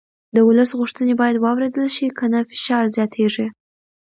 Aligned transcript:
د 0.35 0.37
ولس 0.47 0.71
غوښتنې 0.79 1.13
باید 1.21 1.37
واورېدل 1.45 1.87
شي 1.95 2.07
که 2.17 2.25
نه 2.33 2.39
فشار 2.51 2.83
زیاتېږي 2.95 3.47